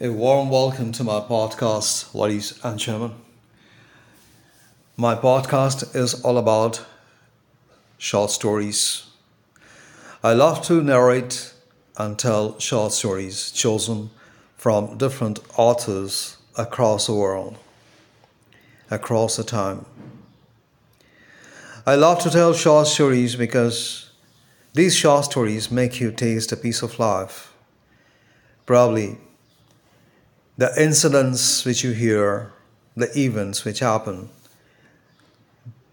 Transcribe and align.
A 0.00 0.10
warm 0.10 0.50
welcome 0.50 0.90
to 0.90 1.04
my 1.04 1.20
podcast, 1.20 2.16
ladies 2.16 2.58
and 2.64 2.80
gentlemen. 2.80 3.16
My 4.96 5.14
podcast 5.14 5.94
is 5.94 6.20
all 6.22 6.36
about 6.36 6.84
short 7.96 8.32
stories. 8.32 9.06
I 10.20 10.32
love 10.32 10.66
to 10.66 10.82
narrate 10.82 11.54
and 11.96 12.18
tell 12.18 12.58
short 12.58 12.90
stories 12.90 13.52
chosen 13.52 14.10
from 14.56 14.98
different 14.98 15.38
authors 15.56 16.38
across 16.58 17.06
the 17.06 17.14
world, 17.14 17.56
across 18.90 19.36
the 19.36 19.44
time. 19.44 19.86
I 21.86 21.94
love 21.94 22.20
to 22.24 22.30
tell 22.30 22.52
short 22.52 22.88
stories 22.88 23.36
because 23.36 24.10
these 24.72 24.96
short 24.96 25.26
stories 25.26 25.70
make 25.70 26.00
you 26.00 26.10
taste 26.10 26.50
a 26.50 26.56
piece 26.56 26.82
of 26.82 26.98
life. 26.98 27.54
Probably 28.66 29.18
the 30.56 30.70
incidents 30.80 31.64
which 31.64 31.82
you 31.82 31.92
hear, 31.92 32.52
the 32.96 33.10
events 33.18 33.64
which 33.64 33.80
happen, 33.80 34.28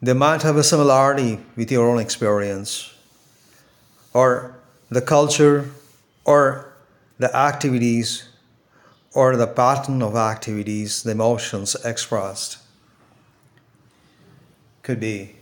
they 0.02 0.14
might 0.14 0.42
have 0.42 0.58
a 0.58 0.64
similarity 0.64 1.40
with 1.56 1.72
your 1.72 1.90
own 1.90 2.00
experience, 2.00 2.94
or 4.14 4.56
the 4.90 5.02
culture, 5.02 5.70
or 6.26 6.74
the 7.18 7.36
activities, 7.36 8.28
or 9.14 9.36
the 9.36 9.48
pattern 9.48 10.02
of 10.02 10.16
activities, 10.16 11.04
the 11.04 11.12
emotions 11.12 11.76
expressed. 11.84 12.58
Could 14.84 15.00
be 15.00 15.36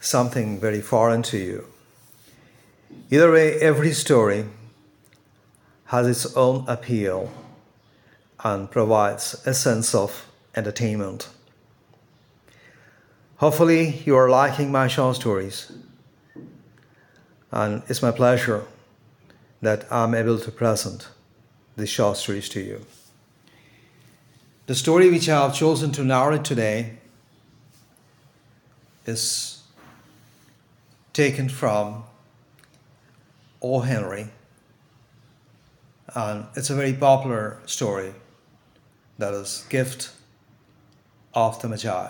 something 0.00 0.60
very 0.60 0.80
foreign 0.80 1.22
to 1.24 1.38
you. 1.38 1.66
Either 3.10 3.32
way, 3.32 3.60
every 3.60 3.92
story 3.92 4.46
has 5.86 6.06
its 6.06 6.36
own 6.36 6.64
appeal 6.68 7.30
and 8.44 8.70
provides 8.70 9.34
a 9.46 9.54
sense 9.54 9.94
of 9.94 10.26
entertainment. 10.54 11.28
Hopefully, 13.36 14.02
you 14.06 14.16
are 14.16 14.30
liking 14.30 14.72
my 14.72 14.88
short 14.88 15.16
stories, 15.16 15.72
and 17.50 17.82
it's 17.88 18.02
my 18.02 18.10
pleasure 18.10 18.64
that 19.62 19.90
I'm 19.90 20.14
able 20.14 20.38
to 20.38 20.50
present 20.50 21.08
these 21.76 21.90
short 21.90 22.16
stories 22.16 22.48
to 22.50 22.60
you. 22.60 22.84
The 24.66 24.74
story 24.74 25.10
which 25.10 25.28
I 25.28 25.42
have 25.42 25.54
chosen 25.54 25.92
to 25.92 26.04
narrate 26.04 26.44
today 26.44 26.98
is 29.06 29.62
taken 31.12 31.48
from 31.48 32.04
O. 33.62 33.80
Henry, 33.80 34.28
and 36.14 36.46
it's 36.54 36.70
a 36.70 36.74
very 36.74 36.92
popular 36.92 37.58
story 37.66 38.14
that 39.18 39.32
is 39.32 39.64
Gift 39.68 40.10
of 41.34 41.60
the 41.62 41.68
Magi. 41.68 42.08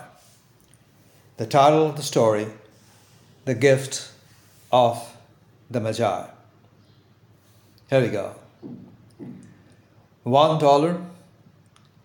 The 1.37 1.45
title 1.45 1.85
of 1.85 1.95
the 1.95 2.03
story, 2.03 2.47
The 3.45 3.55
Gift 3.55 4.11
of 4.71 5.15
the 5.69 5.79
Magi. 5.79 6.25
Here 7.89 8.01
we 8.01 8.09
go. 8.09 8.35
One 10.23 10.59
dollar 10.59 11.01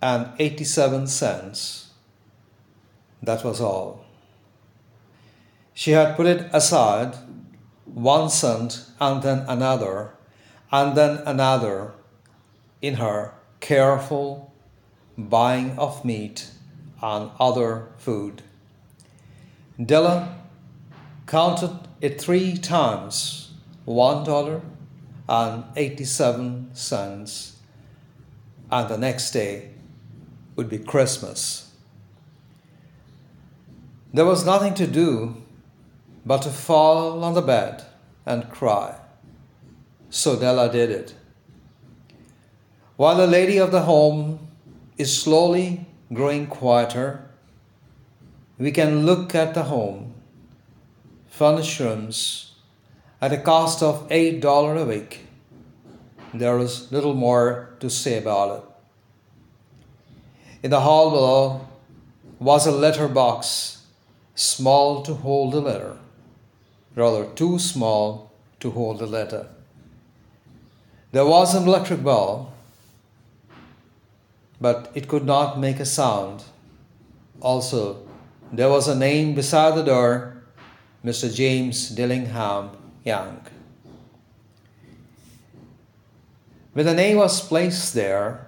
and 0.00 0.28
87 0.38 1.06
cents. 1.06 1.90
That 3.22 3.44
was 3.44 3.60
all. 3.60 4.04
She 5.74 5.92
had 5.92 6.16
put 6.16 6.26
it 6.26 6.48
aside, 6.52 7.16
one 7.86 8.28
cent 8.30 8.84
and 9.00 9.22
then 9.22 9.44
another, 9.48 10.10
and 10.70 10.96
then 10.96 11.22
another, 11.26 11.92
in 12.80 12.94
her 12.94 13.32
careful 13.60 14.51
buying 15.16 15.78
of 15.78 16.04
meat 16.04 16.50
and 17.02 17.30
other 17.38 17.88
food. 17.98 18.42
Della 19.82 20.36
counted 21.26 21.78
it 22.00 22.20
three 22.20 22.56
times 22.56 23.52
one 23.84 24.24
dollar 24.24 24.60
and 25.28 25.64
eighty 25.76 26.04
seven 26.04 26.70
cents, 26.74 27.56
and 28.70 28.88
the 28.88 28.98
next 28.98 29.30
day 29.32 29.70
would 30.56 30.68
be 30.68 30.78
Christmas. 30.78 31.72
There 34.12 34.26
was 34.26 34.44
nothing 34.44 34.74
to 34.74 34.86
do 34.86 35.42
but 36.24 36.42
to 36.42 36.50
fall 36.50 37.24
on 37.24 37.34
the 37.34 37.42
bed 37.42 37.84
and 38.26 38.50
cry. 38.50 38.98
So 40.10 40.38
Della 40.38 40.70
did 40.70 40.90
it. 40.90 41.14
While 42.96 43.16
the 43.16 43.26
lady 43.26 43.56
of 43.58 43.72
the 43.72 43.82
home 43.82 44.48
is 44.98 45.22
slowly 45.22 45.86
growing 46.12 46.46
quieter, 46.46 47.28
we 48.58 48.70
can 48.70 49.06
look 49.06 49.34
at 49.34 49.54
the 49.54 49.64
home, 49.64 50.14
furnished 51.28 51.80
rooms, 51.80 52.54
at 53.20 53.32
a 53.32 53.38
cost 53.38 53.82
of 53.82 54.08
$8 54.08 54.82
a 54.82 54.84
week. 54.84 55.26
There 56.34 56.58
is 56.58 56.90
little 56.92 57.14
more 57.14 57.74
to 57.80 57.88
say 57.88 58.18
about 58.18 58.58
it. 58.58 58.64
In 60.62 60.70
the 60.70 60.80
hall 60.80 61.10
below 61.10 61.68
was 62.38 62.66
a 62.66 62.72
letter 62.72 63.08
box, 63.08 63.82
small 64.34 65.02
to 65.02 65.14
hold 65.14 65.54
a 65.54 65.60
letter, 65.60 65.98
rather 66.94 67.26
too 67.26 67.58
small 67.58 68.32
to 68.60 68.70
hold 68.70 69.00
a 69.02 69.06
letter. 69.06 69.46
There 71.12 71.26
was 71.26 71.54
an 71.54 71.64
electric 71.64 72.02
bell 72.02 72.51
but 74.62 74.92
it 74.94 75.08
could 75.08 75.26
not 75.26 75.58
make 75.58 75.80
a 75.80 75.84
sound. 75.84 76.44
Also, 77.40 78.06
there 78.52 78.68
was 78.68 78.86
a 78.86 78.94
name 78.94 79.34
beside 79.34 79.74
the 79.74 79.82
door 79.82 80.44
Mr. 81.04 81.34
James 81.34 81.88
Dillingham 81.88 82.70
Young. 83.04 83.44
When 86.72 86.86
the 86.86 86.94
name 86.94 87.16
was 87.16 87.46
placed 87.46 87.92
there, 87.92 88.46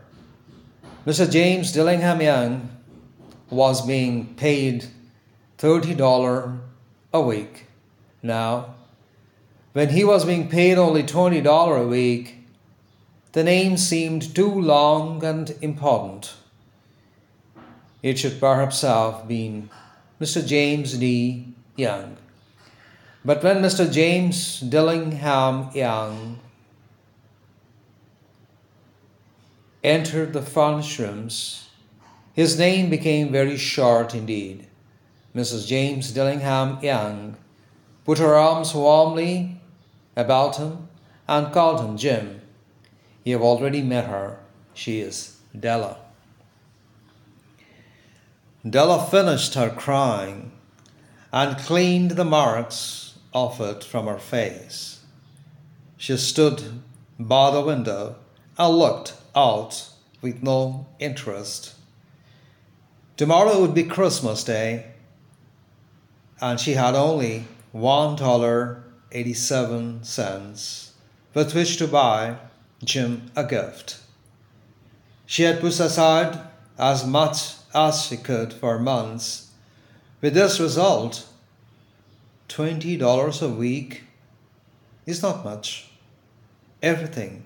Mr. 1.05 1.29
James 1.29 1.73
Dillingham 1.73 2.21
Young 2.21 2.71
was 3.51 3.85
being 3.85 4.35
paid 4.37 4.87
$30 5.59 6.61
a 7.13 7.21
week. 7.21 7.67
Now, 8.23 8.77
when 9.73 9.89
he 9.91 10.05
was 10.05 10.25
being 10.25 10.49
paid 10.49 10.79
only 10.79 11.03
$20 11.03 11.45
a 11.83 11.87
week, 11.87 12.44
the 13.35 13.43
name 13.43 13.77
seemed 13.77 14.33
too 14.33 14.61
long 14.61 15.23
and 15.25 15.57
important. 15.61 16.35
It 18.01 18.17
should 18.17 18.39
perhaps 18.39 18.83
have 18.83 19.27
been 19.27 19.71
Mr. 20.21 20.47
James 20.47 20.97
D. 20.97 21.49
Young. 21.75 22.17
But 23.25 23.43
when 23.43 23.57
Mr. 23.61 23.91
James 23.91 24.61
Dillingham 24.61 25.71
Young 25.75 26.39
entered 29.83 30.33
the 30.33 30.43
furnished 30.43 31.01
rooms, 31.01 31.69
his 32.35 32.57
name 32.57 32.89
became 32.89 33.33
very 33.33 33.57
short 33.57 34.15
indeed. 34.15 34.69
Mrs. 35.35 35.67
James 35.67 36.13
Dillingham 36.13 36.79
Young 36.83 37.37
put 38.05 38.19
her 38.19 38.37
arms 38.37 38.73
warmly 38.75 39.61
about 40.15 40.59
him 40.59 40.87
and 41.27 41.53
called 41.53 41.81
him 41.81 41.97
Jim. 41.97 42.43
You 43.25 43.35
have 43.35 43.43
already 43.43 43.83
met 43.83 44.05
her. 44.05 44.39
She 44.75 45.01
is 45.01 45.39
Della. 45.59 45.97
Della 48.69 49.07
finished 49.07 49.55
her 49.55 49.71
crying 49.71 50.53
and 51.33 51.59
cleaned 51.59 52.13
the 52.13 52.25
marks 52.25 53.19
of 53.33 53.61
it 53.61 53.83
from 53.83 54.07
her 54.07 54.19
face. 54.19 55.01
She 55.97 56.17
stood 56.19 56.83
by 57.19 57.51
the 57.51 57.63
window 57.63 58.17
and 58.59 58.79
looked 58.79 59.15
out 59.35 59.89
with 60.21 60.43
no 60.43 60.87
interest. 60.99 61.75
Tomorrow 63.17 63.61
would 63.61 63.75
be 63.75 63.85
Christmas 63.85 64.45
Day, 64.45 64.87
and 66.41 66.61
she 66.61 66.75
had 66.75 66.95
only 66.95 67.45
one 67.73 68.17
dollar 68.17 68.85
eighty 69.13 69.35
seven 69.35 70.05
cents 70.05 70.93
with 71.33 71.55
which 71.55 71.77
to 71.79 71.87
buy 71.87 72.37
Jim 72.85 73.31
a 73.35 73.45
gift. 73.45 73.97
She 75.27 75.45
had 75.45 75.61
put 75.61 75.81
aside 75.81 76.39
as 76.79 77.07
much 77.07 77.55
as 77.75 78.07
she 78.07 78.17
could 78.17 78.53
for 78.53 78.79
months. 78.79 79.51
With 80.21 80.35
this 80.35 80.61
result, 80.61 81.27
$20 82.49 83.43
a 83.43 83.49
week 83.49 84.05
is 85.07 85.23
not 85.23 85.45
much. 85.45 85.89
Everything 86.83 87.45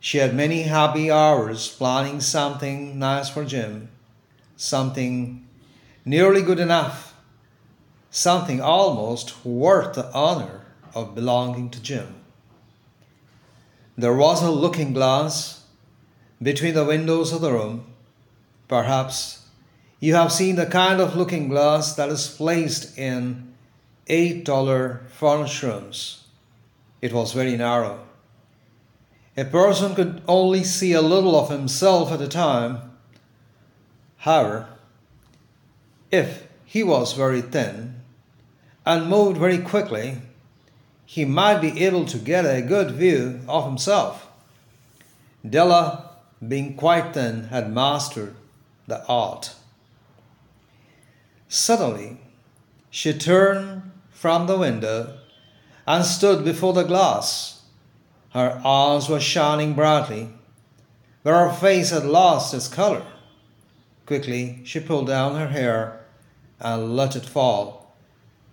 She 0.01 0.17
had 0.17 0.35
many 0.35 0.63
happy 0.63 1.11
hours 1.11 1.69
planning 1.69 2.23
something 2.23 2.99
nice 2.99 3.29
for 3.29 3.45
Jim, 3.45 3.91
something 4.57 5.47
nearly 6.07 6.41
good 6.41 6.59
enough, 6.59 7.15
something 8.11 8.59
almost 8.59 9.45
worth 9.45 9.97
the 9.97 10.11
honor 10.15 10.63
of 10.95 11.15
belonging 11.15 11.69
to 11.71 11.83
Jim. 11.83 12.15
There 13.99 14.15
was 14.15 14.43
a 14.43 14.51
looking 14.51 14.95
glass 14.95 15.65
between 16.41 16.73
the 16.73 16.87
windows 16.87 17.35
of 17.35 17.43
the 17.43 17.53
room. 17.53 17.85
Perhaps 18.67 19.47
you 20.01 20.15
have 20.15 20.33
seen 20.33 20.57
the 20.57 20.65
kind 20.65 21.03
of 21.03 21.17
looking 21.17 21.49
glass 21.49 21.95
that 21.97 22.09
is 22.09 22.29
placed 22.29 22.97
in 22.97 23.53
$8 24.09 25.07
furnished 25.11 25.63
rooms. 25.63 26.25
It 27.03 27.13
was 27.13 27.35
very 27.35 27.59
narrow. 27.59 28.07
A 29.37 29.45
person 29.45 29.95
could 29.95 30.23
only 30.29 30.63
see 30.63 30.93
a 30.93 31.01
little 31.01 31.35
of 31.37 31.51
himself 31.51 32.13
at 32.13 32.21
a 32.21 32.29
time. 32.29 32.79
However, 34.19 34.69
if 36.11 36.47
he 36.67 36.83
was 36.83 37.15
very 37.15 37.41
thin 37.41 38.03
and 38.85 39.09
moved 39.09 39.39
very 39.39 39.59
quickly, 39.59 40.19
he 41.07 41.25
might 41.25 41.61
be 41.61 41.85
able 41.85 42.05
to 42.07 42.19
get 42.19 42.45
a 42.45 42.63
good 42.63 42.91
view 42.93 43.41
of 43.49 43.65
himself. 43.65 44.29
Della, 45.49 46.11
being 46.47 46.75
quite 46.77 47.15
thin, 47.15 47.45
had 47.45 47.73
mastered 47.73 48.35
the 48.87 49.05
art. 49.07 49.55
Suddenly, 51.49 52.19
she 52.91 53.13
turned 53.13 53.91
from 54.11 54.47
the 54.47 54.59
window 54.59 55.19
and 55.87 56.05
stood 56.05 56.45
before 56.45 56.73
the 56.73 56.83
glass. 56.83 57.52
Her 58.33 58.61
eyes 58.65 59.09
were 59.09 59.21
shining 59.21 59.75
brightly, 59.75 60.31
but 61.23 61.33
her 61.33 61.53
face 61.53 61.91
had 61.91 62.05
lost 62.05 62.55
its 62.55 62.67
color. 62.67 63.05
Quickly, 64.07 64.61
she 64.65 64.81
pulled 64.81 65.07
down 65.07 65.37
her 65.37 65.49
hair 65.49 66.01
and 66.59 66.97
let 66.97 67.15
it 67.15 67.27
fall 67.27 67.95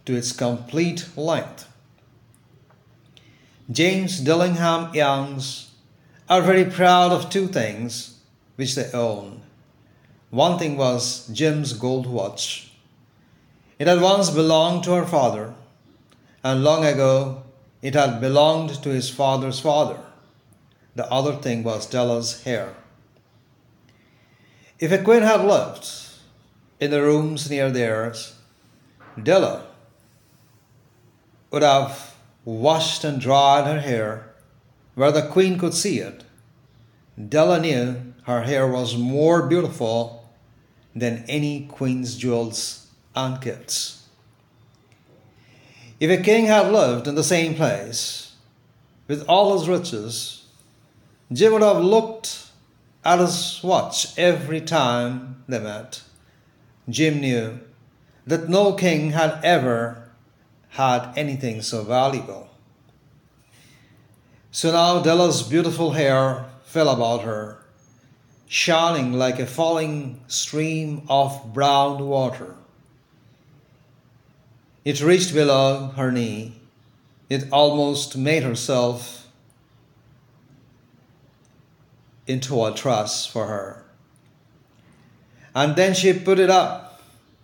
to 0.05 0.15
its 0.15 0.31
complete 0.31 1.07
length. 1.15 1.67
James 3.71 4.19
Dillingham 4.19 4.93
Youngs 4.93 5.71
are 6.27 6.41
very 6.41 6.65
proud 6.65 7.11
of 7.11 7.29
two 7.29 7.47
things 7.47 8.19
which 8.55 8.75
they 8.75 8.91
own. 8.91 9.41
One 10.29 10.59
thing 10.59 10.75
was 10.75 11.27
Jim's 11.27 11.73
gold 11.73 12.05
watch. 12.05 12.71
It 13.79 13.87
had 13.87 14.01
once 14.01 14.29
belonged 14.29 14.83
to 14.83 14.91
her 14.91 15.05
father, 15.05 15.53
and 16.43 16.63
long 16.63 16.83
ago 16.83 17.43
it 17.81 17.93
had 17.93 18.21
belonged 18.21 18.81
to 18.83 18.89
his 18.89 19.09
father's 19.09 19.59
father. 19.59 19.99
The 20.95 21.09
other 21.11 21.35
thing 21.35 21.63
was 21.63 21.85
Della's 21.85 22.43
hair. 22.43 22.75
If 24.79 24.91
a 24.91 25.03
queen 25.03 25.23
had 25.23 25.45
lived 25.45 25.89
in 26.79 26.91
the 26.91 27.01
rooms 27.01 27.49
near 27.49 27.69
theirs, 27.69 28.35
Della 29.21 29.65
would 31.51 31.63
have 31.63 32.15
washed 32.45 33.03
and 33.03 33.19
dried 33.19 33.65
her 33.65 33.79
hair 33.81 34.29
where 34.95 35.11
the 35.11 35.27
queen 35.27 35.57
could 35.57 35.73
see 35.73 35.99
it. 35.99 36.23
Della 37.17 37.59
knew 37.59 38.13
her 38.23 38.43
hair 38.43 38.67
was 38.67 38.97
more 38.97 39.47
beautiful 39.47 40.29
than 40.95 41.25
any 41.27 41.65
queen's 41.65 42.17
jewels 42.17 42.87
and 43.15 43.39
gifts. 43.39 43.98
If 45.99 46.09
a 46.09 46.23
king 46.23 46.45
had 46.45 46.71
lived 46.71 47.07
in 47.07 47.15
the 47.15 47.23
same 47.23 47.55
place 47.55 48.33
with 49.07 49.25
all 49.27 49.57
his 49.57 49.67
riches, 49.67 50.45
Jim 51.31 51.51
would 51.53 51.61
have 51.61 51.83
looked 51.83 52.47
at 53.03 53.19
his 53.19 53.59
watch 53.63 54.17
every 54.17 54.61
time 54.61 55.43
they 55.47 55.59
met. 55.59 56.01
Jim 56.87 57.19
knew 57.19 57.59
that 58.25 58.47
no 58.47 58.73
king 58.73 59.11
had 59.11 59.39
ever 59.43 60.09
had 60.69 61.11
anything 61.17 61.61
so 61.61 61.83
valuable. 61.83 62.49
So 64.51 64.71
now 64.71 65.01
Della's 65.01 65.43
beautiful 65.43 65.91
hair 65.91 66.45
fell 66.63 66.89
about 66.89 67.23
her, 67.23 67.63
shining 68.47 69.13
like 69.13 69.39
a 69.39 69.45
falling 69.45 70.21
stream 70.27 71.01
of 71.09 71.53
brown 71.53 72.07
water. 72.07 72.55
It 74.85 75.01
reached 75.01 75.33
below 75.33 75.87
her 75.95 76.11
knee. 76.11 76.59
It 77.29 77.47
almost 77.51 78.17
made 78.17 78.43
herself 78.43 79.27
into 82.25 82.63
a 82.63 82.73
truss 82.73 83.25
for 83.25 83.47
her. 83.47 83.83
And 85.53 85.75
then 85.75 85.93
she 85.93 86.13
put 86.13 86.39
it 86.39 86.49
up 86.49 87.01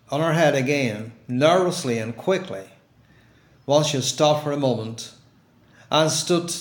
on 0.09 0.21
her 0.21 0.33
head 0.33 0.55
again, 0.55 1.11
nervously 1.27 1.97
and 1.97 2.15
quickly. 2.15 2.65
While 3.65 3.83
she 3.83 3.99
stopped 4.01 4.43
for 4.43 4.51
a 4.51 4.57
moment 4.57 5.13
and 5.91 6.11
stood 6.11 6.53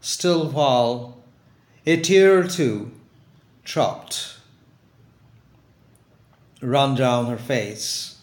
still 0.00 0.50
while 0.50 1.18
a 1.86 2.00
tear 2.00 2.40
or 2.40 2.46
two 2.46 2.90
dropped 3.64 4.36
run 6.60 6.94
down 6.94 7.26
her 7.26 7.38
face. 7.38 8.17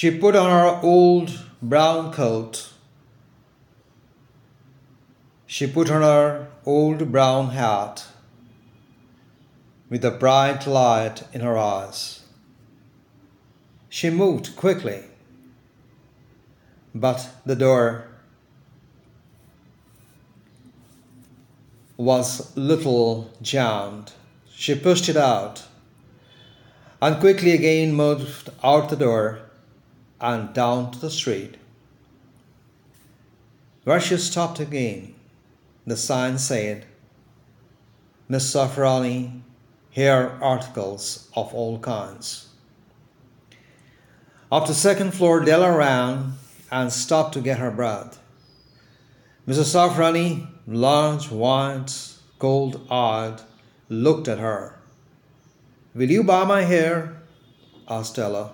She 0.00 0.10
put 0.10 0.34
on 0.34 0.48
her 0.48 0.80
old 0.82 1.30
brown 1.60 2.10
coat. 2.10 2.70
She 5.46 5.66
put 5.66 5.90
on 5.90 6.00
her 6.00 6.48
old 6.64 7.12
brown 7.12 7.50
hat 7.50 8.06
with 9.90 10.02
a 10.06 10.10
bright 10.10 10.66
light 10.66 11.24
in 11.34 11.42
her 11.42 11.58
eyes. 11.58 12.22
She 13.90 14.08
moved 14.08 14.56
quickly, 14.56 15.02
but 16.94 17.28
the 17.44 17.56
door 17.56 18.08
was 21.98 22.56
little 22.56 23.30
jammed. 23.42 24.12
She 24.54 24.74
pushed 24.74 25.10
it 25.10 25.18
out 25.18 25.66
and 27.02 27.20
quickly 27.20 27.52
again 27.52 27.92
moved 27.92 28.48
out 28.64 28.88
the 28.88 28.96
door 28.96 29.49
and 30.20 30.52
down 30.52 30.90
to 30.92 30.98
the 30.98 31.10
street. 31.10 31.56
She 34.00 34.16
stopped 34.18 34.60
again, 34.60 35.14
the 35.86 35.96
sign 35.96 36.38
said, 36.38 36.84
Miss 38.28 38.54
Safrani, 38.54 39.40
hair 39.92 40.38
articles 40.40 41.28
of 41.34 41.52
all 41.52 41.78
kinds. 41.78 42.48
Up 44.52 44.66
the 44.66 44.74
second 44.74 45.12
floor, 45.12 45.40
Della 45.40 45.76
ran 45.76 46.34
and 46.70 46.92
stopped 46.92 47.34
to 47.34 47.40
get 47.40 47.58
her 47.58 47.70
breath. 47.70 48.20
Mrs. 49.48 49.74
Safrani, 49.74 50.46
large, 50.66 51.30
white, 51.30 52.14
cold 52.38 52.86
eyed, 52.90 53.40
looked 53.88 54.28
at 54.28 54.38
her. 54.38 54.78
Will 55.94 56.10
you 56.10 56.22
buy 56.22 56.44
my 56.44 56.62
hair? 56.62 57.22
asked 57.88 58.14
Della. 58.14 58.52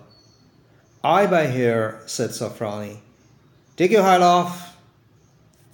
I 1.07 1.29
buy 1.29 1.47
hair, 1.47 2.01
said 2.07 2.31
Safrani. 2.31 2.99
Take 3.77 3.93
your 3.93 4.03
hat 4.03 4.23
off 4.23 4.77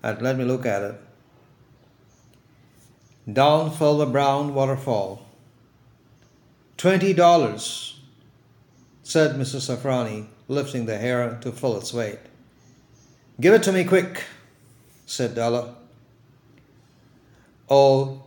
and 0.02 0.20
let 0.20 0.36
me 0.36 0.44
look 0.44 0.66
at 0.66 0.82
it. 0.82 1.00
Down 3.32 3.70
fell 3.70 3.96
the 3.96 4.04
brown 4.04 4.52
waterfall. 4.52 5.24
Twenty 6.76 7.14
dollars, 7.14 7.98
said 9.02 9.36
Mrs. 9.36 9.74
Safrani, 9.74 10.26
lifting 10.48 10.84
the 10.84 10.98
hair 10.98 11.38
to 11.40 11.50
full 11.50 11.78
its 11.78 11.94
weight. 11.94 12.18
Give 13.40 13.54
it 13.54 13.62
to 13.62 13.72
me 13.72 13.84
quick, 13.84 14.24
said 15.06 15.34
Della. 15.34 15.76
Oh, 17.70 18.22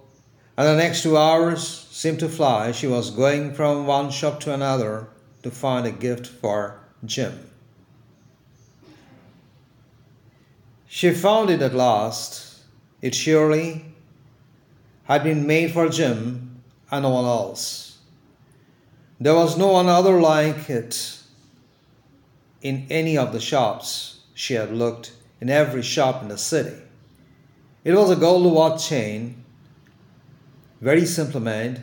and 0.58 0.68
the 0.68 0.76
next 0.76 1.04
two 1.04 1.18
hours 1.20 1.88
seemed 1.92 2.20
to 2.22 2.30
fly. 2.30 2.72
She 2.72 2.88
was 2.88 3.12
going 3.12 3.54
from 3.54 3.86
one 3.86 4.10
shop 4.10 4.40
to 4.40 4.54
another 4.56 5.10
to 5.44 5.52
find 5.52 5.86
a 5.86 5.92
gift 5.92 6.26
for 6.26 6.80
Jim. 7.08 7.50
She 10.88 11.12
found 11.12 11.50
it 11.50 11.62
at 11.62 11.74
last. 11.74 12.60
It 13.02 13.14
surely 13.14 13.86
had 15.04 15.24
been 15.24 15.46
made 15.46 15.72
for 15.72 15.90
Jim 15.90 16.62
and 16.90 17.04
no 17.04 17.10
one 17.10 17.26
else. 17.26 17.98
There 19.20 19.36
was 19.36 19.58
no 19.58 19.68
one 19.68 19.88
other 19.88 20.20
like 20.20 20.70
it 20.70 21.20
in 22.62 22.88
any 22.90 23.18
of 23.18 23.32
the 23.32 23.40
shops 23.40 24.22
she 24.34 24.56
had 24.56 24.72
looked 24.72 25.14
in 25.40 25.50
every 25.50 25.82
shop 25.84 26.22
in 26.22 26.30
the 26.30 26.38
city. 26.38 26.76
It 27.84 27.94
was 27.94 28.10
a 28.10 28.16
gold 28.16 28.52
watch 28.52 28.90
chain, 28.90 29.44
very 30.82 31.06
simply 31.06 31.42
made. 31.42 31.82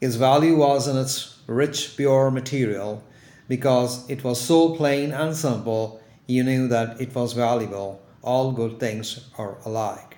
Its 0.00 0.16
value 0.16 0.56
was 0.56 0.88
in 0.88 0.96
its 0.96 1.38
rich, 1.46 1.96
pure 1.96 2.30
material 2.30 3.02
because 3.48 4.08
it 4.10 4.22
was 4.22 4.40
so 4.40 4.74
plain 4.76 5.12
and 5.12 5.34
simple, 5.34 6.00
you 6.26 6.44
knew 6.44 6.68
that 6.68 7.00
it 7.00 7.14
was 7.14 7.32
valuable 7.32 8.00
all 8.22 8.52
good 8.52 8.78
things 8.78 9.30
are 9.38 9.56
alike. 9.64 10.16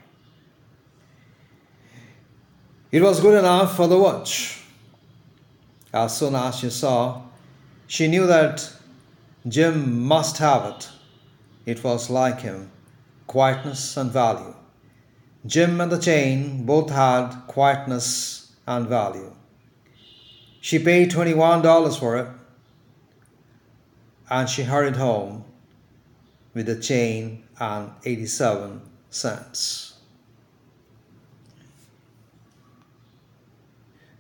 It 2.91 3.03
was 3.03 3.21
good 3.21 3.39
enough 3.39 3.77
for 3.77 3.87
the 3.87 3.99
watch. 3.99 4.63
As 5.93 6.17
soon 6.17 6.35
as 6.35 6.57
she 6.57 6.71
saw, 6.71 7.23
she 7.87 8.09
knew 8.09 8.27
that 8.27 8.73
Jim 9.47 10.01
must 10.01 10.39
have 10.39 10.65
it. 10.73 10.89
It 11.67 11.85
was 11.85 12.11
like 12.11 12.41
him, 12.41 12.71
quietness 13.27 13.97
and 13.97 14.11
value. 14.11 14.55
Jim 15.47 15.81
and 15.81 15.91
the 15.91 15.99
chain 15.99 16.67
both 16.67 16.91
had 16.91 17.29
quietness 17.47 18.53
and 18.67 18.87
value. 18.89 19.33
She 20.61 20.79
paid 20.79 21.11
$21 21.11 21.99
for 21.99 22.19
it 22.19 22.29
and 24.31 24.49
she 24.49 24.63
hurried 24.63 24.97
home 24.97 25.45
with 26.55 26.67
the 26.67 26.77
chain 26.81 27.43
and 27.59 27.91
87 28.05 28.81
cents. 29.11 29.95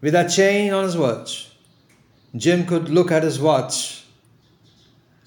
With 0.01 0.13
that 0.15 0.29
chain 0.29 0.73
on 0.73 0.85
his 0.85 0.97
watch, 0.97 1.53
Jim 2.37 2.67
could 2.67 2.89
look 2.89 3.13
at 3.13 3.23
his 3.23 3.39
watch 3.39 4.05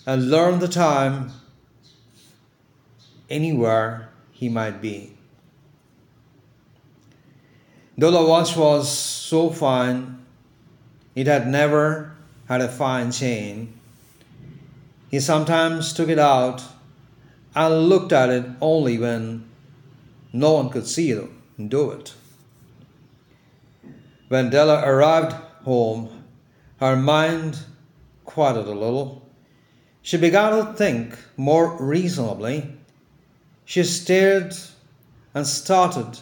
and 0.06 0.30
learn 0.30 0.60
the 0.60 0.68
time 0.68 1.32
anywhere 3.30 4.10
he 4.32 4.50
might 4.50 4.82
be. 4.82 5.16
Though 7.98 8.12
the 8.12 8.24
watch 8.24 8.58
was 8.58 8.92
so 8.92 9.50
fine, 9.50 10.26
it 11.16 11.28
had 11.28 11.48
never 11.48 12.16
had 12.48 12.62
a 12.62 12.68
fine 12.68 13.12
chain. 13.12 13.80
He 15.14 15.20
sometimes 15.20 15.94
took 15.94 16.10
it 16.10 16.18
out 16.18 16.64
and 17.56 17.88
looked 17.88 18.12
at 18.12 18.32
it 18.32 18.46
only 18.60 18.98
when 18.98 19.48
no 20.34 20.54
one 20.54 20.72
could 20.72 20.88
see 20.88 21.12
it 21.12 21.30
do 21.70 21.92
it. 21.92 22.16
When 24.30 24.50
Della 24.50 24.82
arrived 24.84 25.34
home, 25.66 26.24
her 26.80 26.96
mind 26.96 27.60
quieted 28.26 28.66
a 28.66 28.72
little. 28.72 29.30
She 30.02 30.18
began 30.18 30.52
to 30.54 30.74
think 30.74 31.16
more 31.38 31.78
reasonably. 31.78 32.76
She 33.66 33.84
stared 33.84 34.56
and 35.36 35.46
started 35.46 36.18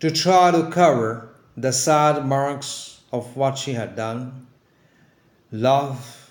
to 0.00 0.10
try 0.10 0.50
to 0.50 0.70
cover 0.70 1.28
the 1.58 1.74
sad 1.74 2.24
marks 2.24 3.02
of 3.12 3.36
what 3.36 3.58
she 3.58 3.74
had 3.74 3.96
done. 3.96 4.46
Love 5.50 6.21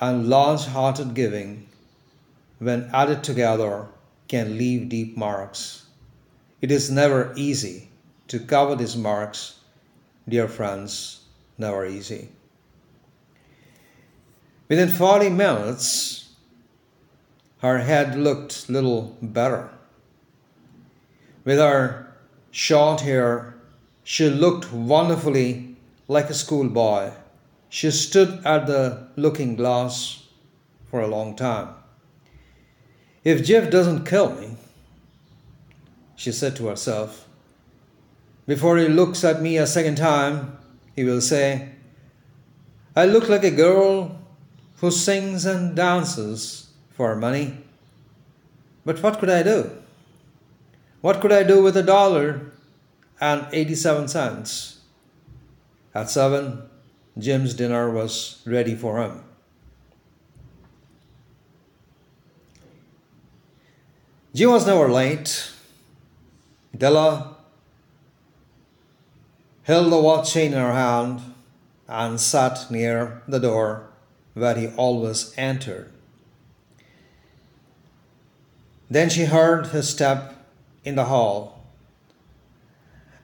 and 0.00 0.28
large 0.28 0.66
hearted 0.66 1.14
giving, 1.14 1.68
when 2.58 2.90
added 2.92 3.24
together, 3.24 3.86
can 4.28 4.56
leave 4.58 4.88
deep 4.88 5.16
marks. 5.16 5.84
It 6.60 6.70
is 6.70 6.90
never 6.90 7.32
easy 7.36 7.88
to 8.28 8.38
cover 8.38 8.76
these 8.76 8.96
marks, 8.96 9.60
dear 10.28 10.48
friends, 10.48 11.20
never 11.56 11.86
easy. 11.86 12.28
Within 14.68 14.88
40 14.88 15.30
minutes, 15.30 16.28
her 17.58 17.78
head 17.78 18.16
looked 18.16 18.68
little 18.68 19.16
better. 19.22 19.70
With 21.44 21.58
her 21.58 22.12
short 22.50 23.00
hair, 23.00 23.54
she 24.04 24.28
looked 24.28 24.72
wonderfully 24.72 25.76
like 26.06 26.28
a 26.28 26.34
schoolboy. 26.34 27.12
She 27.68 27.90
stood 27.90 28.44
at 28.44 28.66
the 28.66 29.08
looking 29.16 29.56
glass 29.56 30.24
for 30.90 31.00
a 31.00 31.06
long 31.06 31.36
time. 31.36 31.74
If 33.24 33.44
Jeff 33.44 33.70
doesn't 33.70 34.06
kill 34.06 34.34
me, 34.34 34.56
she 36.16 36.32
said 36.32 36.56
to 36.56 36.66
herself, 36.68 37.28
before 38.46 38.78
he 38.78 38.88
looks 38.88 39.24
at 39.24 39.42
me 39.42 39.58
a 39.58 39.66
second 39.66 39.96
time, 39.96 40.56
he 40.96 41.04
will 41.04 41.20
say, 41.20 41.68
I 42.96 43.04
look 43.04 43.28
like 43.28 43.44
a 43.44 43.50
girl 43.50 44.18
who 44.78 44.90
sings 44.90 45.44
and 45.44 45.76
dances 45.76 46.70
for 46.90 47.14
money. 47.14 47.58
But 48.84 49.02
what 49.02 49.18
could 49.18 49.30
I 49.30 49.42
do? 49.42 49.70
What 51.00 51.20
could 51.20 51.30
I 51.30 51.42
do 51.42 51.62
with 51.62 51.76
a 51.76 51.82
dollar 51.82 52.50
and 53.20 53.46
87 53.52 54.08
cents? 54.08 54.80
At 55.94 56.10
seven, 56.10 56.62
Jim's 57.18 57.54
dinner 57.54 57.90
was 57.90 58.40
ready 58.46 58.74
for 58.74 59.02
him. 59.02 59.24
Jim 64.34 64.50
was 64.50 64.66
never 64.66 64.88
late. 64.88 65.50
Della 66.76 67.34
held 69.64 69.90
the 69.90 69.98
watch 69.98 70.32
chain 70.32 70.52
in 70.52 70.58
her 70.58 70.72
hand 70.72 71.20
and 71.88 72.20
sat 72.20 72.70
near 72.70 73.22
the 73.26 73.40
door 73.40 73.88
where 74.34 74.54
he 74.54 74.68
always 74.76 75.34
entered. 75.36 75.90
Then 78.88 79.10
she 79.10 79.24
heard 79.24 79.68
his 79.68 79.88
step 79.88 80.46
in 80.84 80.94
the 80.94 81.06
hall, 81.06 81.64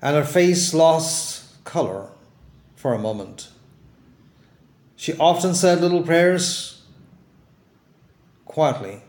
and 0.03 0.17
her 0.17 0.25
face 0.25 0.75
lost 0.75 1.65
color 1.65 2.09
for 2.75 2.93
a 2.93 2.99
moment. 2.99 3.49
She 4.97 5.17
often 5.19 5.55
said 5.55 5.81
little 5.81 6.03
prayers 6.03 6.83
quietly, 8.45 9.03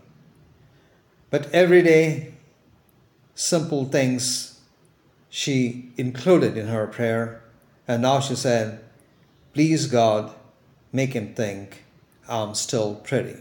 but 1.30 1.52
every 1.52 1.82
day, 1.82 2.34
simple 3.36 3.86
things 3.86 4.60
she 5.30 5.92
included 5.98 6.58
in 6.58 6.68
her 6.68 6.88
prayer, 6.88 7.44
and 7.88 8.02
now 8.02 8.20
she 8.20 8.36
said, 8.36 8.80
Please 9.54 9.88
God, 9.88 10.34
make 10.92 11.14
him 11.14 11.34
think 11.34 11.84
I'm 12.28 12.56
still 12.56 12.96
pretty. 12.96 13.38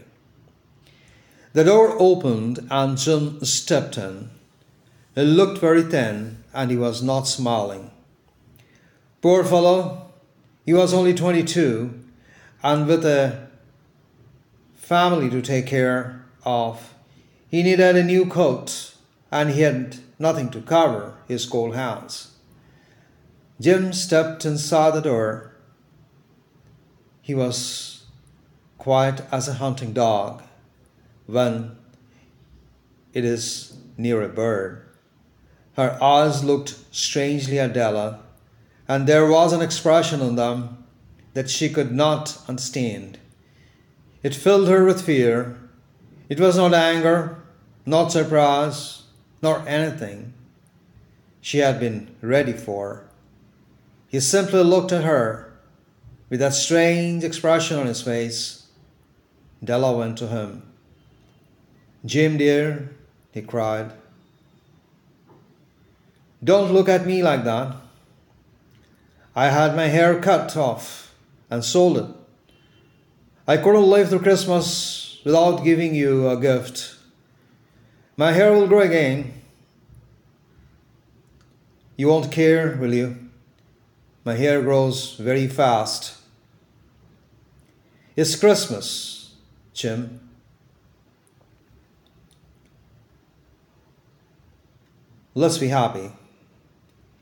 The 1.53 1.63
door 1.63 1.95
opened 1.97 2.67
and 2.69 2.97
Jim 2.97 3.43
stepped 3.43 3.97
in. 3.97 4.29
He 5.15 5.21
looked 5.21 5.59
very 5.59 5.83
thin 5.83 6.43
and 6.53 6.69
he 6.69 6.77
was 6.77 7.01
not 7.01 7.23
smiling. 7.23 7.91
Poor 9.21 9.43
fellow, 9.43 10.11
he 10.65 10.73
was 10.73 10.93
only 10.93 11.13
22 11.13 12.04
and 12.65 12.87
with 12.87 13.05
a 13.05 13.47
family 14.73 15.29
to 15.29 15.39
take 15.39 15.67
care 15.67 16.25
of. 16.43 16.95
He 17.47 17.61
needed 17.61 17.95
a 17.95 18.03
new 18.03 18.25
coat 18.25 18.95
and 19.31 19.51
he 19.51 19.61
had 19.61 19.97
nothing 20.17 20.49
to 20.49 20.61
cover 20.61 21.13
his 21.27 21.45
cold 21.45 21.75
hands. 21.75 22.31
Jim 23.61 23.93
stepped 23.93 24.45
inside 24.45 24.95
the 24.95 25.01
door. 25.01 25.55
He 27.21 27.35
was 27.35 28.05
quiet 28.79 29.21
as 29.31 29.47
a 29.47 29.53
hunting 29.53 29.93
dog 29.93 30.41
when 31.27 31.77
it 33.13 33.23
is 33.23 33.77
near 33.95 34.23
a 34.23 34.27
bird. 34.27 34.83
Her 35.75 36.01
eyes 36.01 36.43
looked 36.43 36.79
strangely 36.89 37.59
at 37.59 37.73
Della, 37.73 38.21
and 38.87 39.05
there 39.05 39.27
was 39.27 39.53
an 39.53 39.61
expression 39.61 40.19
in 40.19 40.35
them 40.35 40.84
that 41.35 41.49
she 41.49 41.69
could 41.69 41.91
not 41.91 42.41
understand. 42.47 43.19
It 44.23 44.33
filled 44.33 44.69
her 44.69 44.83
with 44.85 45.05
fear. 45.05 45.57
It 46.29 46.39
was 46.39 46.57
not 46.57 46.73
anger, 46.73 47.37
not 47.85 48.11
surprise, 48.11 49.03
nor 49.41 49.67
anything 49.67 50.33
she 51.41 51.59
had 51.59 51.79
been 51.79 52.15
ready 52.21 52.53
for. 52.53 53.03
He 54.07 54.19
simply 54.21 54.63
looked 54.63 54.93
at 54.93 55.03
her 55.03 55.53
with 56.29 56.39
that 56.39 56.53
strange 56.53 57.23
expression 57.23 57.77
on 57.77 57.85
his 57.85 58.01
face. 58.01 58.67
Della 59.63 59.95
went 59.95 60.17
to 60.19 60.27
him. 60.27 60.63
Jim, 62.05 62.37
dear, 62.37 62.95
he 63.31 63.41
cried, 63.41 63.91
don't 66.41 66.71
look 66.71 66.87
at 66.87 67.05
me 67.05 67.21
like 67.21 67.43
that. 67.43 67.75
I 69.35 69.49
had 69.49 69.75
my 69.75 69.87
hair 69.87 70.21
cut 70.21 70.55
off 70.55 71.04
and 71.49 71.63
sold 71.63 71.97
it. 71.97 72.05
I 73.47 73.57
couldn't 73.57 73.89
live 73.89 74.09
through 74.09 74.19
Christmas 74.19 75.21
without 75.23 75.63
giving 75.63 75.93
you 75.93 76.29
a 76.29 76.39
gift. 76.39 76.95
My 78.17 78.31
hair 78.31 78.51
will 78.53 78.67
grow 78.67 78.79
again. 78.79 79.33
You 81.97 82.07
won't 82.07 82.31
care, 82.31 82.77
will 82.79 82.93
you? 82.93 83.17
My 84.23 84.35
hair 84.35 84.61
grows 84.61 85.15
very 85.15 85.47
fast. 85.47 86.17
It's 88.15 88.35
Christmas, 88.35 89.33
Jim. 89.73 90.21
Let's 95.33 95.57
be 95.57 95.67
happy. 95.67 96.11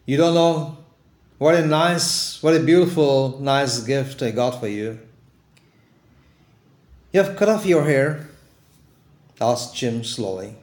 You 0.05 0.17
don't 0.17 0.35
know 0.35 0.82
what 1.37 1.55
a 1.55 1.65
nice, 1.65 2.41
what 2.41 2.55
a 2.55 2.59
beautiful, 2.59 3.39
nice 3.39 3.79
gift 3.79 4.21
I 4.21 4.31
got 4.31 4.59
for 4.59 4.67
you. 4.67 4.99
You 7.11 7.21
have 7.21 7.35
cut 7.35 7.49
off 7.49 7.65
your 7.65 7.85
hair. 7.85 8.29
asked 9.39 9.75
Jim 9.75 10.03
slowly. 10.03 10.55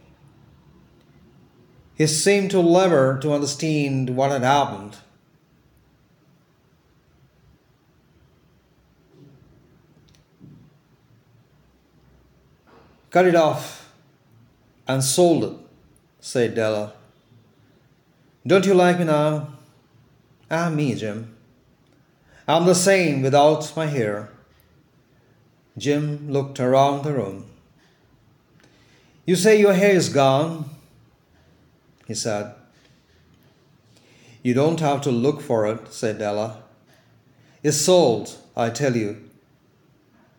He 1.94 2.06
seemed 2.06 2.50
to 2.52 2.60
labor 2.60 3.18
to 3.20 3.32
understand 3.32 4.16
what 4.16 4.30
had 4.30 4.42
happened. 4.42 4.96
Cut 13.10 13.26
it 13.26 13.34
off 13.34 13.92
and 14.88 15.04
sold 15.04 15.44
it, 15.44 15.52
said 16.20 16.54
Della. 16.54 16.94
Don't 18.46 18.64
you 18.64 18.74
like 18.74 18.98
me 18.98 19.04
now? 19.04 19.59
Ah, 20.50 20.68
me, 20.68 20.94
Jim. 20.94 21.36
I'm 22.48 22.66
the 22.66 22.74
same 22.74 23.22
without 23.22 23.76
my 23.76 23.86
hair. 23.86 24.30
Jim 25.78 26.30
looked 26.30 26.58
around 26.58 27.04
the 27.04 27.12
room. 27.12 27.46
You 29.24 29.36
say 29.36 29.60
your 29.60 29.74
hair 29.74 29.94
is 29.94 30.08
gone? 30.08 30.68
He 32.08 32.14
said. 32.14 32.52
You 34.42 34.54
don't 34.54 34.80
have 34.80 35.02
to 35.02 35.10
look 35.10 35.40
for 35.40 35.66
it, 35.66 35.92
said 35.92 36.18
Della. 36.18 36.62
It's 37.62 37.76
sold, 37.76 38.36
I 38.56 38.70
tell 38.70 38.96
you. 38.96 39.28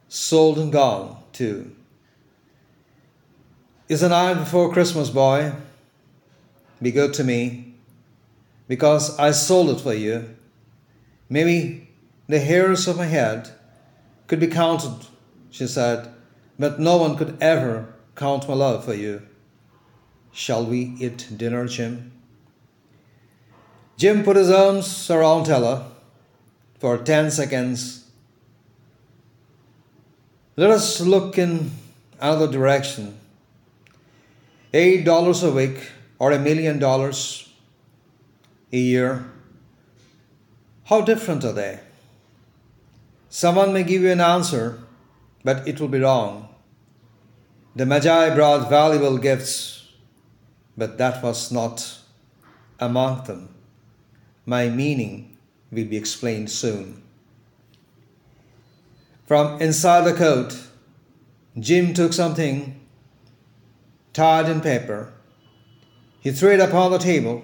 Sold 0.10 0.58
and 0.60 0.72
gone, 0.72 1.18
too. 1.32 1.74
It's 3.88 4.02
the 4.02 4.10
night 4.10 4.34
before 4.34 4.74
Christmas, 4.74 5.10
boy. 5.10 5.54
Be 6.82 6.92
good 6.92 7.14
to 7.14 7.24
me, 7.24 7.71
because 8.72 9.20
I 9.20 9.32
sold 9.32 9.70
it 9.70 9.82
for 9.82 9.94
you. 9.94 10.34
Maybe 11.28 11.90
the 12.28 12.40
hairs 12.40 12.88
of 12.88 12.96
my 12.96 13.06
head 13.06 13.50
could 14.28 14.40
be 14.40 14.48
counted, 14.48 15.08
she 15.50 15.68
said, 15.68 16.08
but 16.58 16.80
no 16.80 16.96
one 16.96 17.18
could 17.18 17.36
ever 17.42 17.94
count 18.16 18.48
my 18.48 18.54
love 18.54 18.86
for 18.86 18.94
you. 18.94 19.24
Shall 20.32 20.66
we 20.66 20.96
eat 21.02 21.28
dinner, 21.36 21.68
Jim? 21.68 22.14
Jim 23.98 24.24
put 24.24 24.38
his 24.38 24.50
arms 24.50 25.12
around 25.12 25.48
Della 25.48 25.92
for 26.80 26.98
10 26.98 27.30
seconds. 27.30 28.06
Let 30.56 30.72
us 30.72 31.02
look 31.02 31.38
in 31.38 31.72
another 32.22 32.50
direction 32.50 33.20
eight 34.74 35.04
dollars 35.04 35.44
a 35.44 35.52
week 35.52 35.90
or 36.20 36.32
a 36.32 36.40
million 36.40 36.80
dollars 36.80 37.51
a 38.72 38.78
year, 38.78 39.26
how 40.86 41.02
different 41.02 41.44
are 41.44 41.54
they? 41.54 41.80
Someone 43.30 43.74
may 43.74 43.84
give 43.84 44.02
you 44.02 44.12
an 44.12 44.22
answer, 44.22 44.80
but 45.44 45.68
it 45.68 45.80
will 45.80 45.88
be 45.88 46.00
wrong. 46.00 46.50
The 47.76 47.86
Magi 47.86 48.36
brought 48.36 48.70
valuable 48.70 49.18
gifts, 49.18 49.88
but 50.78 50.98
that 50.98 51.24
was 51.24 51.52
not 51.52 52.00
among 52.80 53.24
them. 53.24 53.50
My 54.46 54.68
meaning 54.68 55.38
will 55.72 55.86
be 55.86 55.96
explained 55.96 56.50
soon. 56.50 57.02
From 59.26 59.62
inside 59.62 60.02
the 60.02 60.14
coat, 60.14 60.58
Jim 61.58 61.94
took 61.94 62.12
something 62.12 62.82
tied 64.12 64.50
in 64.50 64.60
paper. 64.60 65.14
He 66.20 66.32
threw 66.32 66.52
it 66.52 66.60
upon 66.60 66.92
the 66.92 66.98
table. 66.98 67.44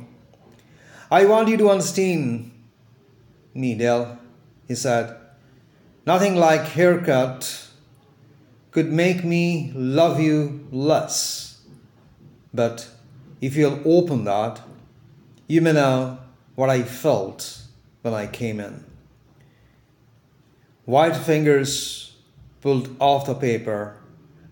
I 1.09 1.25
want 1.25 1.47
you 1.47 1.57
to 1.57 1.69
understand 1.69 2.51
Dell, 3.55 4.19
he 4.67 4.75
said. 4.75 5.15
Nothing 6.05 6.35
like 6.35 6.61
haircut 6.61 7.69
could 8.71 8.91
make 8.91 9.23
me 9.23 9.71
love 9.73 10.19
you 10.19 10.67
less. 10.71 11.61
But 12.53 12.89
if 13.41 13.55
you'll 13.55 13.81
open 13.85 14.25
that, 14.25 14.61
you 15.47 15.61
may 15.61 15.73
know 15.73 16.19
what 16.55 16.69
I 16.69 16.83
felt 16.83 17.61
when 18.01 18.13
I 18.13 18.27
came 18.27 18.59
in. 18.59 18.83
White 20.85 21.15
fingers 21.15 22.15
pulled 22.61 22.95
off 22.99 23.25
the 23.25 23.35
paper, 23.35 23.97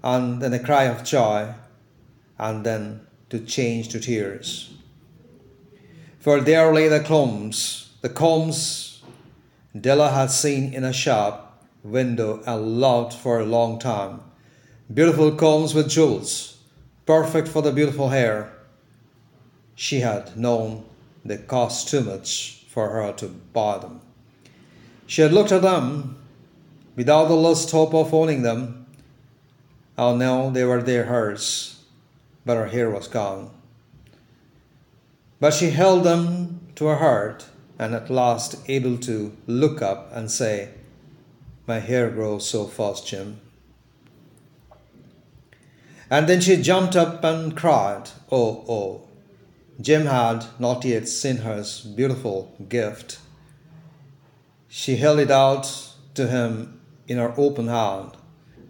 and 0.04 0.42
then 0.42 0.54
a 0.54 0.60
cry 0.60 0.84
of 0.84 1.04
joy 1.04 1.54
and 2.38 2.66
then 2.66 3.02
to 3.30 3.40
change 3.40 3.90
to 3.90 4.00
tears. 4.00 4.72
For 6.26 6.42
there 6.42 6.74
lay 6.74 6.88
the 6.88 7.02
combs, 7.02 7.90
the 8.02 8.10
combs 8.10 9.04
Della 9.80 10.10
had 10.10 10.32
seen 10.32 10.74
in 10.74 10.84
a 10.84 10.92
shop 10.92 11.64
window 11.84 12.42
and 12.48 12.80
loved 12.80 13.14
for 13.14 13.40
a 13.40 13.46
long 13.46 13.78
time. 13.78 14.22
Beautiful 14.92 15.34
combs 15.36 15.76
with 15.76 15.88
jewels, 15.88 16.58
perfect 17.06 17.48
for 17.48 17.62
the 17.62 17.72
beautiful 17.72 18.10
hair. 18.10 18.52
She 19.76 20.00
had 20.00 20.36
known 20.36 20.86
they 21.24 21.38
cost 21.38 21.90
too 21.90 22.02
much 22.02 22.66
for 22.70 22.90
her 22.90 23.14
to 23.18 23.28
buy 23.28 23.78
them. 23.78 24.02
She 25.06 25.22
had 25.22 25.32
looked 25.32 25.52
at 25.52 25.62
them 25.62 26.18
without 26.96 27.28
the 27.28 27.36
least 27.36 27.70
hope 27.70 27.94
of 27.94 28.16
owning 28.16 28.42
them, 28.42 28.88
and 29.96 30.18
now 30.18 30.50
they 30.50 30.64
were 30.64 30.82
there 30.82 31.06
hers 31.06 31.84
but 32.44 32.58
her 32.58 32.66
hair 32.66 32.90
was 32.90 33.08
gone. 33.08 33.52
But 35.40 35.54
she 35.54 35.72
held 35.72 36.04
them 36.04 36.62
to 36.76 36.86
her 36.86 36.96
heart, 36.96 37.46
and 37.78 37.94
at 37.94 38.10
last 38.10 38.58
able 38.68 38.98
to 39.00 39.36
look 39.48 39.82
up 39.82 40.10
and 40.14 40.32
say, 40.32 40.70
My 41.68 41.80
hair 41.80 42.10
grows 42.10 42.48
so 42.50 42.66
fast, 42.66 43.08
Jim. 43.08 43.42
And 46.10 46.28
then 46.28 46.40
she 46.40 46.62
jumped 46.62 46.96
up 46.96 47.24
and 47.24 47.56
cried, 47.56 48.10
Oh, 48.32 48.64
oh. 48.70 49.02
Jim 49.82 50.06
had 50.06 50.46
not 50.58 50.86
yet 50.86 51.08
seen 51.08 51.38
her 51.38 51.64
beautiful 51.96 52.56
gift. 52.70 53.20
She 54.70 54.96
held 54.96 55.20
it 55.20 55.32
out 55.32 55.94
to 56.14 56.28
him 56.28 56.80
in 57.08 57.18
her 57.18 57.34
open 57.38 57.68
hand. 57.68 58.12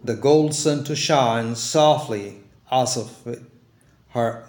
The 0.02 0.14
gold 0.14 0.54
seemed 0.54 0.86
to 0.86 0.96
shine 0.96 1.54
softly 1.54 2.38
as 2.70 2.96
of 2.96 3.38
her 4.10 4.44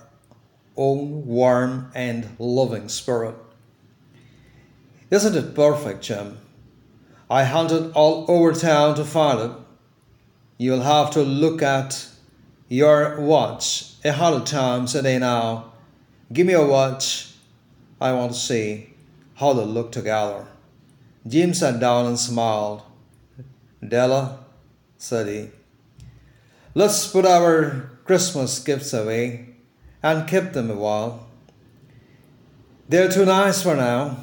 own 0.78 1.26
warm 1.26 1.92
and 1.96 2.30
loving 2.40 2.88
spirit. 2.88 3.36
Isn't 5.10 5.36
it 5.36 5.56
perfect, 5.56 6.04
Jim? 6.04 6.38
I 7.30 7.44
hunted 7.44 7.92
all 7.94 8.26
over 8.30 8.54
town 8.54 8.96
to 8.96 9.04
find 9.04 9.40
it. 9.40 9.52
You'll 10.58 10.82
have 10.82 11.12
to 11.12 11.22
look 11.22 11.62
at 11.62 12.08
your 12.70 13.20
watch 13.20 13.94
a 14.04 14.12
hundred 14.14 14.46
times 14.46 14.96
a 14.96 15.02
day 15.02 15.20
now. 15.20 15.74
Give 16.32 16.48
me 16.48 16.54
a 16.54 16.66
watch. 16.66 17.34
I 18.00 18.14
want 18.14 18.34
to 18.34 18.40
see 18.40 18.94
how 19.36 19.54
they 19.54 19.66
look 19.66 19.92
together. 19.92 20.46
Jim 21.28 21.54
sat 21.54 21.80
down 21.80 22.06
and 22.06 22.20
smiled. 22.20 22.84
Della, 23.86 24.40
said 24.98 25.28
he, 25.28 25.50
let's 26.74 27.08
put 27.08 27.26
our 27.26 27.92
Christmas 28.06 28.60
gifts 28.60 28.94
away 28.94 29.47
and 30.08 30.26
kept 30.26 30.54
them 30.54 30.72
a 30.72 30.76
while. 30.76 31.28
They're 32.88 33.12
too 33.12 33.26
nice 33.26 33.62
for 33.62 33.76
now. 33.76 34.18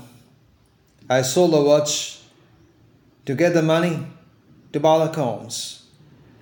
I 1.11 1.21
sold 1.21 1.53
the 1.53 1.61
watch 1.61 2.21
to 3.27 3.35
get 3.35 3.53
the 3.53 3.63
money 3.63 4.07
to 4.73 4.81
buy 4.81 5.05
the 5.05 5.13
combs, 5.13 5.87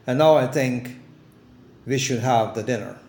and 0.06 0.18
now 0.18 0.36
I 0.36 0.46
think 0.46 0.96
we 1.84 1.98
should 1.98 2.20
have 2.20 2.54
the 2.54 2.62
dinner. 2.62 3.00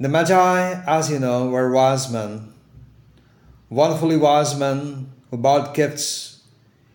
The 0.00 0.08
Magi, 0.08 0.82
as 0.86 1.10
you 1.10 1.18
know, 1.18 1.50
were 1.50 1.70
wise 1.70 2.10
men, 2.10 2.54
wonderfully 3.68 4.16
wise 4.16 4.58
men 4.58 5.12
who 5.30 5.36
brought 5.36 5.74
gifts 5.74 6.42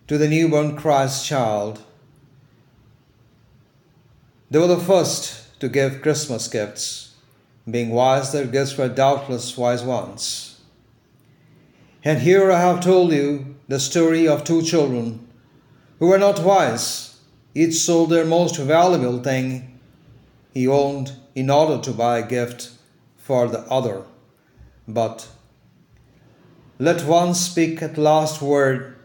to 0.08 0.18
the 0.18 0.28
newborn 0.28 0.76
Christ 0.76 1.24
child. 1.24 1.84
They 4.50 4.58
were 4.58 4.66
the 4.66 4.76
first 4.76 5.40
to 5.60 5.68
give 5.68 6.02
Christmas 6.02 6.48
gifts. 6.48 7.14
Being 7.70 7.90
wise, 7.90 8.32
their 8.32 8.46
gifts 8.46 8.76
were 8.76 8.88
doubtless 8.88 9.56
wise 9.56 9.82
ones. 9.82 10.60
And 12.02 12.20
here 12.20 12.50
I 12.50 12.60
have 12.60 12.82
told 12.82 13.12
you 13.12 13.56
the 13.68 13.78
story 13.78 14.26
of 14.26 14.42
two 14.42 14.62
children 14.62 15.28
who 15.98 16.08
were 16.08 16.18
not 16.18 16.42
wise. 16.42 17.20
Each 17.54 17.74
sold 17.74 18.10
their 18.10 18.24
most 18.24 18.56
valuable 18.56 19.22
thing 19.22 19.78
he 20.54 20.66
owned 20.66 21.12
in 21.34 21.50
order 21.50 21.80
to 21.82 21.92
buy 21.92 22.18
a 22.18 22.26
gift 22.26 22.70
for 23.18 23.48
the 23.48 23.60
other. 23.70 24.02
But 24.88 25.28
let 26.78 27.04
one 27.04 27.34
speak 27.34 27.82
at 27.82 27.98
last 27.98 28.40
word 28.40 28.96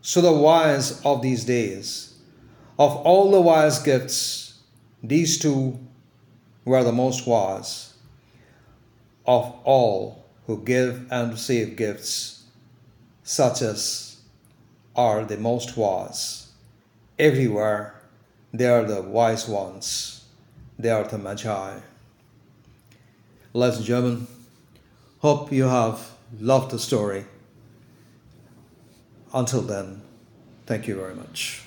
so 0.00 0.20
the 0.20 0.32
wise 0.32 1.00
of 1.04 1.20
these 1.20 1.44
days. 1.44 2.14
Of 2.78 2.96
all 2.96 3.30
the 3.30 3.40
wise 3.40 3.78
gifts, 3.80 4.45
these 5.02 5.38
two 5.38 5.78
were 6.64 6.82
the 6.82 6.92
most 6.92 7.26
wise 7.26 7.94
of 9.26 9.54
all 9.64 10.24
who 10.46 10.62
give 10.64 11.06
and 11.10 11.32
receive 11.32 11.76
gifts, 11.76 12.44
such 13.22 13.62
as 13.62 14.20
are 14.94 15.24
the 15.24 15.36
most 15.36 15.76
wise 15.76 16.52
everywhere 17.18 17.96
They 18.56 18.68
are 18.68 18.84
the 18.84 19.02
wise 19.02 19.46
ones. 19.46 20.24
They 20.78 20.88
are 20.88 21.04
the 21.04 21.18
Magi. 21.18 21.80
Ladies 23.52 23.76
and 23.76 23.86
gentlemen, 23.86 24.26
hope 25.18 25.52
you 25.52 25.64
have 25.64 26.12
loved 26.40 26.70
the 26.70 26.78
story. 26.78 27.26
Until 29.34 29.60
then, 29.60 30.00
thank 30.64 30.88
you 30.88 30.96
very 30.96 31.14
much. 31.14 31.65